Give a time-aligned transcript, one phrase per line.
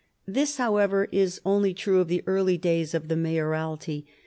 [0.25, 4.07] This, however, is only true of the early days of the mayoralty.